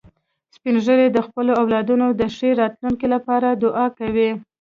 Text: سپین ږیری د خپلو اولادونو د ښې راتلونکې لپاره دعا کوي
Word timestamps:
سپین 0.55 0.75
ږیری 0.85 1.07
د 1.11 1.17
خپلو 1.27 1.51
اولادونو 1.61 2.07
د 2.19 2.21
ښې 2.35 2.49
راتلونکې 2.61 3.07
لپاره 3.15 3.47
دعا 3.63 3.85
کوي 3.99 4.29